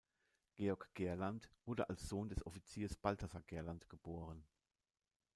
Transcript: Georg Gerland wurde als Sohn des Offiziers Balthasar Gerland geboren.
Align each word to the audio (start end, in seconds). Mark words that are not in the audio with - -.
Georg 0.55 0.89
Gerland 0.95 1.51
wurde 1.63 1.87
als 1.87 2.09
Sohn 2.09 2.27
des 2.27 2.43
Offiziers 2.47 2.95
Balthasar 2.95 3.43
Gerland 3.43 3.87
geboren. 3.87 4.43